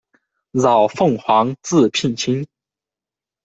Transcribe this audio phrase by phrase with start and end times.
[0.53, 2.43] 饶凤璜，字聘卿。